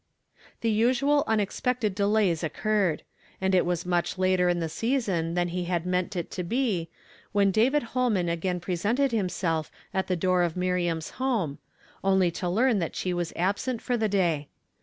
The 0.61 0.71
usual 0.71 1.23
unexpected 1.27 1.93
delays 1.93 2.43
occurred; 2.43 3.03
and 3.39 3.53
it 3.53 3.67
was 3.67 3.85
much 3.85 4.17
later 4.17 4.49
in 4.49 4.59
the 4.59 4.67
season 4.67 5.35
than 5.35 5.49
he 5.49 5.65
had 5.65 5.85
meant 5.85 6.15
it 6.15 6.31
to 6.31 6.41
be, 6.43 6.89
when 7.33 7.51
David 7.51 7.83
Holman 7.93 8.27
again 8.27 8.59
presented 8.59 9.11
himself 9.11 9.69
at 9.93 10.07
the 10.07 10.15
door 10.15 10.41
of 10.41 10.57
Miriam's 10.57 11.11
home, 11.21 11.59
only 12.03 12.31
to 12.31 12.49
learn 12.49 12.79
that 12.79 12.95
she 12.95 13.13
was 13.13 13.31
absent 13.35 13.79
for 13.79 13.95
the 13.95 14.09
day. 14.09 14.47